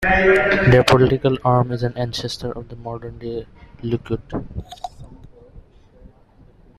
Their 0.03 0.83
political 0.83 1.37
arm 1.45 1.71
is 1.71 1.83
an 1.83 1.95
ancestor 1.95 2.51
of 2.57 2.69
the 2.69 2.75
modern-day 2.75 3.45
Likud. 3.83 4.45